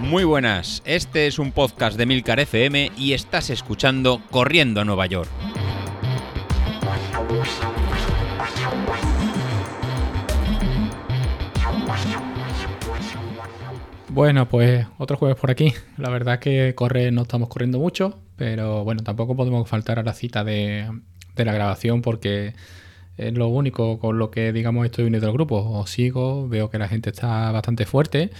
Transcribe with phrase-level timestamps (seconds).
[0.00, 5.04] Muy buenas, este es un podcast de Milcar FM y estás escuchando Corriendo a Nueva
[5.06, 5.28] York.
[14.08, 15.74] Bueno, pues otro jueves por aquí.
[15.98, 20.02] La verdad es que correr no estamos corriendo mucho, pero bueno, tampoco podemos faltar a
[20.02, 20.90] la cita de
[21.36, 22.54] la grabación porque
[23.18, 25.56] es lo único con lo que digamos estoy unido al grupo.
[25.56, 28.30] Os sigo, veo que la gente está bastante fuerte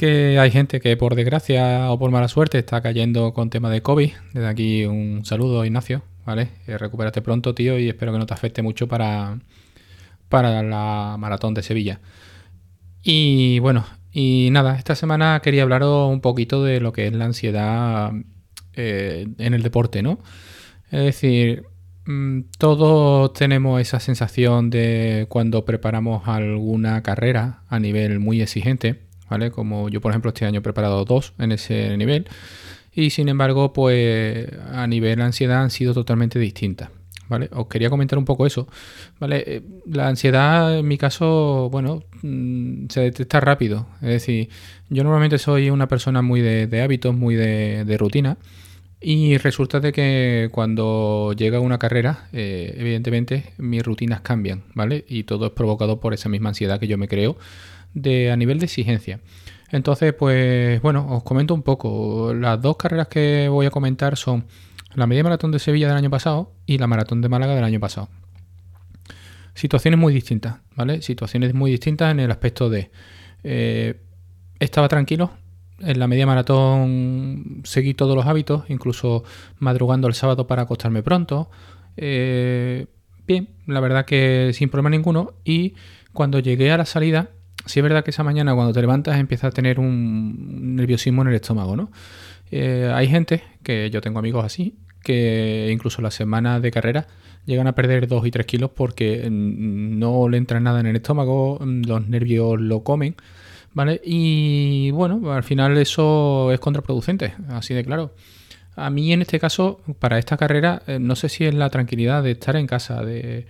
[0.00, 3.82] que hay gente que por desgracia o por mala suerte está cayendo con tema de
[3.82, 4.10] COVID.
[4.32, 6.48] Desde aquí un saludo, Ignacio, ¿vale?
[6.66, 9.38] Eh, recupérate pronto, tío, y espero que no te afecte mucho para,
[10.30, 12.00] para la maratón de Sevilla.
[13.02, 17.26] Y bueno, y nada, esta semana quería hablaros un poquito de lo que es la
[17.26, 18.10] ansiedad
[18.72, 20.20] eh, en el deporte, ¿no?
[20.90, 21.66] Es decir,
[22.58, 29.50] todos tenemos esa sensación de cuando preparamos alguna carrera a nivel muy exigente ¿vale?
[29.50, 32.26] Como yo, por ejemplo, este año he preparado dos en ese nivel
[32.92, 36.90] y sin embargo, pues a nivel ansiedad han sido totalmente distintas.
[37.28, 37.48] ¿Vale?
[37.52, 38.66] Os quería comentar un poco eso.
[39.20, 39.44] ¿Vale?
[39.46, 43.86] Eh, la ansiedad, en mi caso, bueno, mm, se detecta rápido.
[44.02, 44.48] Es decir,
[44.88, 48.36] yo normalmente soy una persona muy de, hábitos, muy de, rutina.
[49.02, 55.06] Y resulta de que cuando llega una carrera, eh, evidentemente mis rutinas cambian, ¿vale?
[55.08, 57.38] Y todo es provocado por esa misma ansiedad que yo me creo
[57.94, 59.20] de, a nivel de exigencia.
[59.70, 62.34] Entonces, pues bueno, os comento un poco.
[62.34, 64.44] Las dos carreras que voy a comentar son
[64.94, 67.80] la media maratón de Sevilla del año pasado y la maratón de Málaga del año
[67.80, 68.08] pasado.
[69.54, 71.00] Situaciones muy distintas, ¿vale?
[71.00, 72.90] Situaciones muy distintas en el aspecto de...
[73.44, 73.98] Eh,
[74.58, 75.30] estaba tranquilo,
[75.80, 79.24] en la media maratón seguí todos los hábitos, incluso
[79.58, 81.50] madrugando el sábado para acostarme pronto.
[81.96, 82.86] Eh,
[83.26, 85.34] bien, la verdad que sin problema ninguno.
[85.44, 85.74] Y
[86.12, 87.30] cuando llegué a la salida,
[87.66, 91.28] sí es verdad que esa mañana cuando te levantas empiezas a tener un nerviosismo en
[91.28, 91.90] el estómago, ¿no?
[92.50, 97.06] Eh, hay gente, que yo tengo amigos así, que incluso la semana de carrera
[97.46, 101.58] llegan a perder 2 y 3 kilos porque no le entra nada en el estómago,
[101.64, 103.16] los nervios lo comen,
[103.72, 104.00] ¿vale?
[104.04, 108.14] Y bueno, al final eso es contraproducente, así de claro.
[108.76, 112.22] A mí en este caso, para esta carrera, eh, no sé si es la tranquilidad
[112.22, 113.46] de estar en casa, de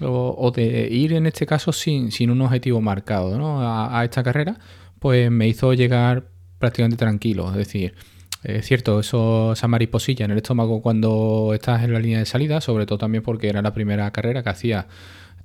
[0.00, 3.60] o, de ir en este caso sin, un objetivo marcado ¿no?
[3.60, 4.58] a, esta carrera,
[4.98, 7.50] pues me hizo llegar prácticamente tranquilo.
[7.50, 7.94] Es decir,
[8.42, 12.60] es cierto, eso, esa mariposilla en el estómago cuando estás en la línea de salida,
[12.60, 14.88] sobre todo también porque era la primera carrera que hacía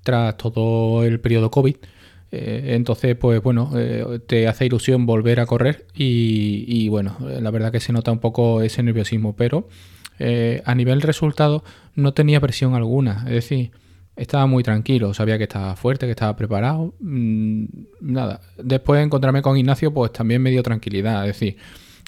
[0.04, 1.76] tras todo el periodo COVID.
[2.32, 7.72] Eh, entonces, pues bueno, eh, te hace ilusión volver a correr y, bueno, la verdad
[7.72, 9.68] que se nota un poco ese nerviosismo, pero
[10.20, 11.64] eh, a nivel resultado
[11.96, 13.24] no tenía presión alguna.
[13.28, 13.72] Es decir,
[14.16, 16.94] estaba muy tranquilo, sabía que estaba fuerte, que estaba preparado.
[17.00, 17.66] Mm,
[18.02, 18.42] nada.
[18.58, 21.28] Después de encontrarme con Ignacio, pues también me dio tranquilidad.
[21.28, 21.58] Es decir,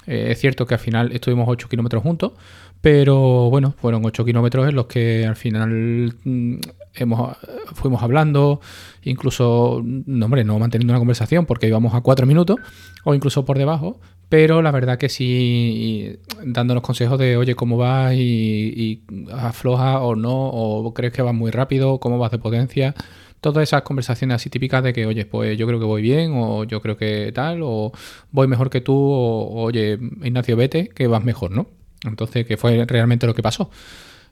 [0.08, 2.34] eh, es cierto que al final estuvimos 8 kilómetros juntos,
[2.82, 6.56] pero bueno, fueron 8 kilómetros en los que al final mm,
[6.96, 7.38] hemos,
[7.74, 8.62] fuimos hablando,
[9.04, 12.58] incluso, no, hombre, no manteniendo una conversación porque íbamos a 4 minutos
[13.04, 18.14] o incluso por debajo, pero la verdad que sí, dándonos consejos de, oye, ¿cómo vas?
[18.16, 19.04] Y,
[19.34, 22.96] afloja o no, o crees que vas muy rápido, ¿cómo vas de potencia?
[23.42, 26.64] Todas esas conversaciones así típicas de que, oye, pues yo creo que voy bien, o
[26.64, 27.92] yo creo que tal, o
[28.32, 31.68] voy mejor que tú, o oye, Ignacio, vete, que vas mejor, ¿no?
[32.06, 33.70] Entonces, que fue realmente lo que pasó.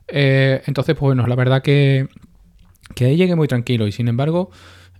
[0.08, 2.08] Eh, entonces, pues bueno, la verdad que,
[2.96, 4.50] que ahí llegué muy tranquilo y sin embargo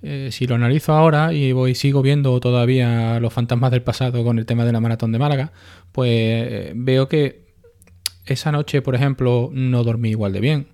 [0.02, 4.40] eh, si lo analizo ahora y voy sigo viendo todavía los fantasmas del pasado con
[4.40, 5.52] el tema de la maratón de Málaga,
[5.92, 7.50] pues veo que
[8.26, 10.68] esa noche, por ejemplo, no dormí igual de bien.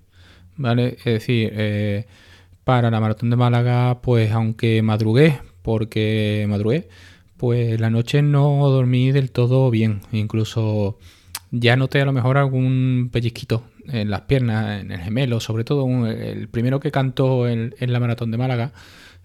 [0.57, 0.97] ¿Vale?
[1.00, 2.06] Es decir, eh,
[2.66, 6.90] para la maratón de Málaga, pues aunque madrugué, porque madrugué,
[7.38, 10.02] pues la noche no dormí del todo bien.
[10.12, 10.98] Incluso
[11.52, 16.08] ya noté a lo mejor algún pellizquito en las piernas, en el gemelo, sobre todo
[16.08, 18.74] el primero que cantó en la maratón de Málaga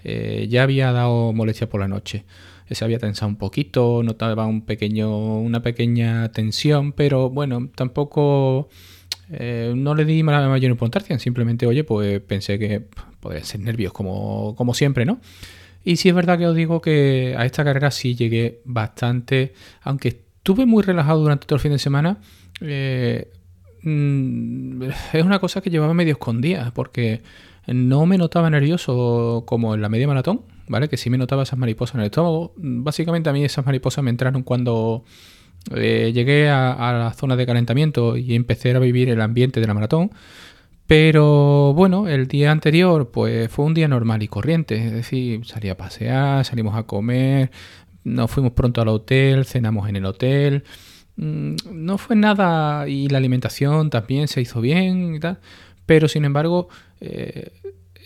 [0.05, 2.25] eh, ya había dado molestia por la noche.
[2.71, 8.69] Se había tensado un poquito, notaba un pequeño, una pequeña tensión, pero bueno, tampoco
[9.31, 11.19] eh, no le di mayor importancia.
[11.19, 12.87] Simplemente, oye, pues pensé que
[13.21, 15.21] podría ser nervios como, como siempre, ¿no?
[15.85, 20.09] Y sí es verdad que os digo que a esta carrera sí llegué bastante, aunque
[20.09, 22.19] estuve muy relajado durante todo el fin de semana.
[22.61, 23.31] Eh,
[23.83, 24.83] mm,
[25.13, 27.23] es una cosa que llevaba medio escondida, porque
[27.67, 30.89] no me notaba nervioso como en la media maratón, ¿vale?
[30.89, 32.53] Que sí me notaba esas mariposas en el estómago.
[32.57, 35.05] Básicamente a mí esas mariposas me entraron cuando
[35.75, 39.75] eh, llegué a, la zona de calentamiento y empecé a vivir el ambiente de la
[39.75, 40.11] maratón.
[40.91, 45.69] Pero bueno, el día anterior pues fue un día normal y corriente, es decir, salí
[45.69, 47.53] a pasear, salimos a comer,
[48.03, 50.65] nos fuimos pronto al hotel, cenamos en el hotel,
[51.15, 55.39] mm, no fue nada y la alimentación también se hizo bien y tal,
[55.87, 56.69] pero sin embargo,
[57.01, 57.53] eh,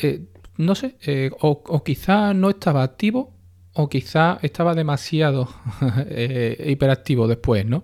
[0.02, 0.26] eh,
[0.58, 3.32] no sé, eh, o, quizá no estaba activo
[3.72, 5.48] o quizá estaba demasiado
[6.66, 7.82] hiperactivo después, ¿no?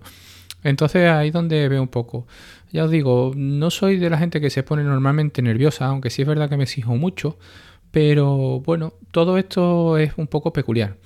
[0.63, 2.27] Entonces ahí es donde veo un poco.
[2.71, 6.21] Ya os digo, no soy de la gente que se pone normalmente nerviosa, aunque sí
[6.21, 7.37] es verdad que me exijo mucho,
[7.91, 10.97] pero bueno, todo esto es un poco peculiar.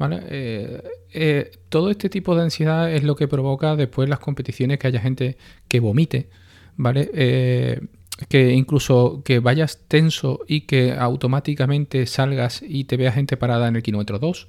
[0.00, 0.82] Eh,
[1.12, 5.00] eh, todo este tipo de ansiedad es lo que provoca después las competiciones que haya
[5.00, 5.36] gente
[5.66, 6.28] que vomite,
[6.76, 7.10] ¿vale?
[7.12, 7.80] Eh,
[8.28, 13.76] que incluso que vayas tenso y que automáticamente salgas y te vea gente parada en
[13.76, 14.48] el kilómetro 2,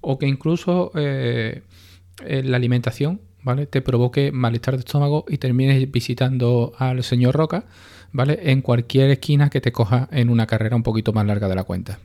[0.00, 3.66] o que incluso la alimentación ¿vale?
[3.66, 7.64] Te provoque malestar de estómago y termines visitando al señor Roca,
[8.12, 8.38] ¿vale?
[8.50, 11.64] En cualquier esquina que te coja en una carrera un poquito más larga de la
[11.64, 11.98] cuenta,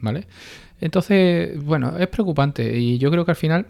[0.00, 0.26] ¿vale?
[0.80, 3.66] Entonces, bueno, es preocupante y yo creo que al final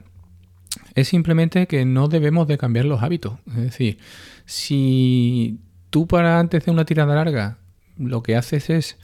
[0.94, 3.34] es simplemente que no debemos de cambiar los hábitos.
[3.48, 3.98] Es decir,
[4.44, 5.60] si
[5.90, 7.58] tú para antes de una tirada larga
[7.98, 8.98] lo que haces es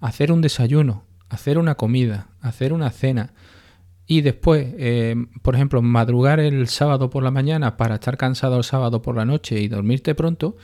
[0.00, 3.32] hacer un desayuno, hacer una comida, hacer una cena,
[4.10, 8.64] y después, eh, por ejemplo, madrugar el sábado por la mañana para estar cansado el
[8.64, 10.56] sábado por la noche y dormirte pronto,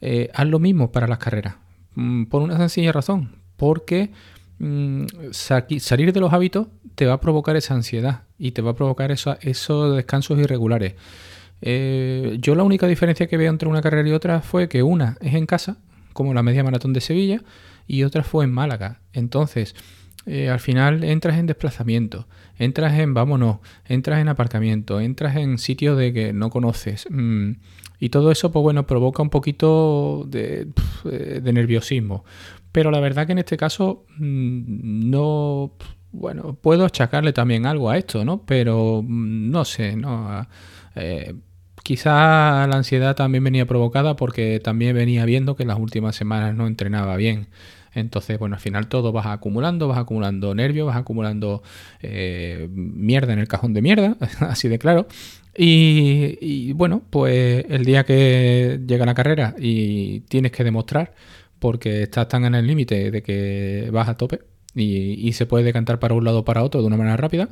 [0.00, 1.56] eh, haz lo mismo para las carreras.
[1.96, 4.12] Mm, por una sencilla razón, porque
[4.60, 8.74] mm, salir de los hábitos te va a provocar esa ansiedad y te va a
[8.74, 10.94] provocar esos descansos irregulares.
[11.62, 15.16] Eh, yo la única diferencia que veo entre una carrera y otra fue que una
[15.20, 15.78] es en casa,
[16.12, 17.42] como la media maratón de Sevilla,
[17.88, 19.00] y otra fue en Málaga.
[19.12, 19.74] Entonces,
[20.26, 22.26] eh, al final entras en desplazamiento,
[22.58, 27.06] entras en vámonos, entras en aparcamiento, entras en sitios de que no conoces.
[27.10, 27.52] Mm,
[28.00, 30.68] y todo eso, pues bueno, provoca un poquito de,
[31.10, 32.24] eh, nerviosismo.
[32.72, 35.72] Pero la verdad que en este caso mm, no...
[36.12, 38.42] Bueno, puedo achacarle también algo a esto, ¿no?
[38.46, 40.46] Pero mm, no sé, ¿no?
[40.94, 41.34] Eh,
[41.82, 46.66] quizá la ansiedad también venía provocada porque también venía viendo que las últimas semanas no
[46.66, 47.48] entrenaba bien.
[47.94, 51.62] Entonces, bueno, al final todo vas acumulando, vas acumulando nervios, vas acumulando
[52.02, 55.06] eh, mierda en el cajón de mierda, así de claro.
[55.56, 61.14] Y, bueno, pues el día que llega la carrera y tienes que demostrar,
[61.60, 64.40] porque estás tan en el límite de que vas a tope
[64.74, 67.48] y, se puede decantar para un lado o para otro de una manera rápida,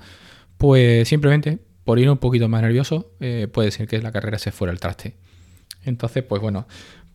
[0.58, 4.52] pues simplemente por ir un poquito más nervioso, eh, puede ser que la carrera se
[4.52, 5.16] fuera al traste.
[5.84, 6.66] Entonces, pues bueno,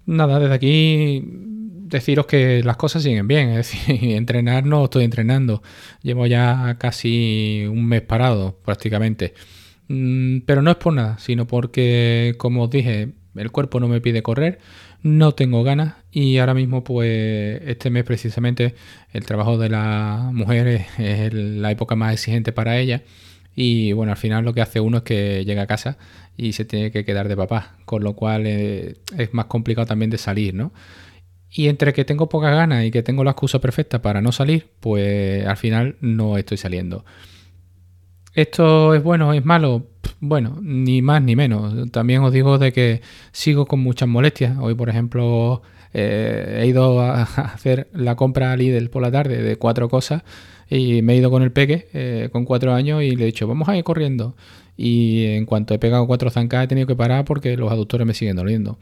[0.07, 1.23] nada, desde aquí
[1.87, 5.61] deciros que las cosas siguen bien, es decir, entrenar no estoy entrenando,
[6.01, 9.33] llevo ya casi un mes parado prácticamente,
[9.87, 14.01] mm, pero no es por nada, sino porque, como os dije, el cuerpo no me
[14.01, 14.59] pide correr,
[15.03, 18.75] no tengo ganas y ahora mismo pues este mes precisamente
[19.13, 23.03] el trabajo de la mujer es, la época más exigente para ella
[23.59, 25.97] y bueno, al final lo que hace uno es que llega a casa
[26.37, 30.11] y se tiene que quedar de papá, con lo cual eh, es más complicado también
[30.11, 30.71] de salir, ¿no?
[31.49, 34.67] Y entre que tengo poca ganas y que tengo la excusa perfecta para no salir,
[34.79, 37.03] pues al final no estoy saliendo.
[38.37, 39.87] ¿Esto es bueno es malo?
[40.19, 41.91] Bueno, ni más ni menos.
[41.91, 43.01] También os digo de que
[43.31, 44.57] sigo con muchas molestias.
[44.59, 45.63] Hoy, por ejemplo,
[45.93, 50.23] eh, he ido a hacer la compra a Lidl por la tarde de cuatro cosas
[50.69, 53.47] y me he ido con el peque eh, con cuatro años y le he dicho,
[53.47, 54.35] vamos a ir corriendo.
[54.77, 58.13] Y en cuanto he pegado cuatro zancas he tenido que parar porque los aductores me
[58.13, 58.77] siguen doliendo.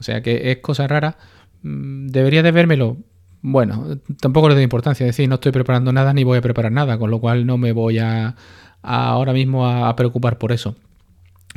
[0.00, 1.18] O sea que es cosa rara
[1.66, 2.96] Mm, ¿Debería de vérmelo?
[3.42, 6.72] Bueno, tampoco le doy importancia, es decir, no estoy preparando nada ni voy a preparar
[6.72, 8.34] nada, con lo cual no me voy a,
[8.86, 10.76] ahora mismo a, preocupar por eso.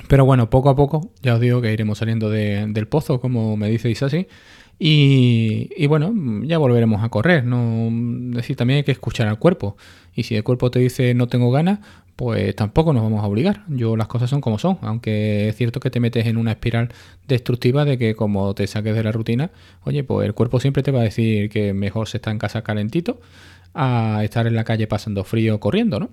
[0.07, 3.69] Pero bueno, poco a poco, ya os digo que iremos saliendo del pozo, como me
[3.69, 4.27] dice Isasi,
[4.79, 6.13] y, y, bueno,
[6.45, 7.43] ya volveremos a correr.
[7.43, 7.89] ¿no?
[8.31, 9.75] Es decir, también hay que escuchar al cuerpo.
[10.15, 11.79] Y si el cuerpo te dice no tengo ganas,
[12.19, 13.63] pues tampoco nos vamos a obligar.
[13.69, 16.89] Yo las cosas son como son, aunque es cierto que te metes en una espiral
[17.27, 19.51] destructiva de que como te saques de la rutina,
[19.85, 22.61] oye, pues el cuerpo siempre te va a decir que mejor se está en casa
[22.61, 23.21] calentito
[23.73, 26.09] a estar en la calle pasando frío corriendo, ¿no?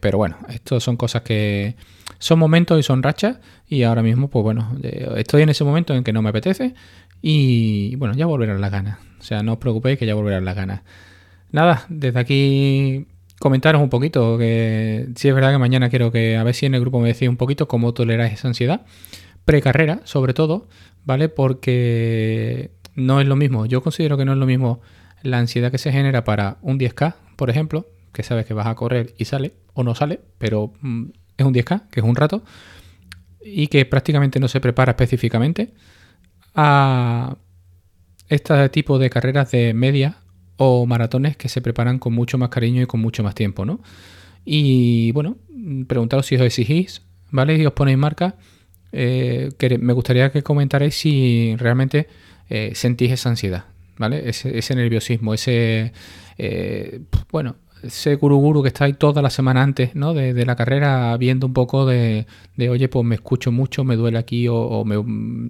[0.00, 1.76] Pero bueno, esto son cosas que
[2.18, 4.76] son momentos y son rachas y ahora mismo, pues bueno,
[5.16, 6.74] estoy en ese momento en que no me apetece
[7.22, 8.98] y bueno, ya volverán las ganas.
[9.18, 10.82] O sea, no os preocupéis que ya volverán las ganas.
[11.50, 13.06] Nada, desde aquí
[13.38, 16.74] comentaros un poquito, que si es verdad que mañana quiero que a ver si en
[16.74, 18.82] el grupo me decís un poquito cómo toleráis esa ansiedad,
[19.46, 20.68] precarrera sobre todo,
[21.04, 21.30] ¿vale?
[21.30, 24.80] Porque no es lo mismo, yo considero que no es lo mismo
[25.22, 28.74] la ansiedad que se genera para un 10K, por ejemplo, que sabes que vas a
[28.74, 31.04] correr y sale o no sale, pero mm,
[31.36, 32.42] es un 10K, que es un rato,
[33.42, 35.72] y que prácticamente no se prepara específicamente,
[36.54, 37.36] a
[38.28, 40.16] este tipo de carreras de media
[40.56, 43.80] o maratones que se preparan con mucho más cariño y con mucho más tiempo, ¿no?
[44.44, 45.36] Y bueno,
[45.86, 47.56] preguntaros si os exigís, ¿vale?
[47.56, 48.36] Y os ponéis marca.
[48.92, 49.50] Eh,
[49.80, 52.08] me gustaría que comentarais si realmente
[52.48, 53.64] eh, sentís esa ansiedad,
[53.96, 54.28] ¿vale?
[54.28, 55.92] Ese, nerviosismo, ese,
[56.38, 57.00] eh,
[57.30, 60.14] bueno, ese guruguru que está ahí toda la semana antes ¿no?
[60.14, 62.26] de, la carrera viendo un poco de,
[62.58, 65.48] oye, pues me escucho mucho, me duele aquí o, mm,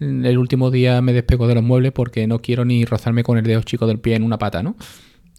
[0.00, 3.44] el último día me despego de los muebles porque no quiero ni rozarme con el
[3.44, 4.76] dedo chico del pie en una pata, ¿no?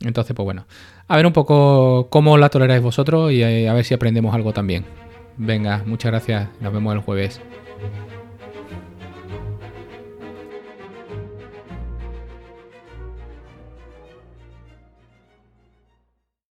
[0.02, 0.66] Entonces, pues bueno,
[1.08, 4.86] a ver un poco cómo la toleráis vosotros y a ver si aprendemos algo también.
[5.38, 7.40] Venga, muchas gracias, nos vemos el jueves.